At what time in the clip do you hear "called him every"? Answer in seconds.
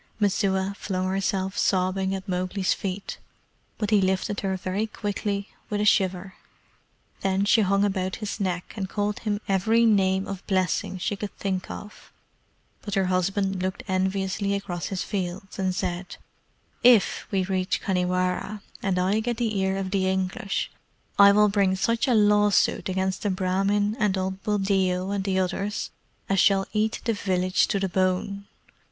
8.89-9.85